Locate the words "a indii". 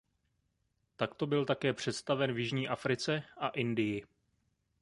3.37-4.05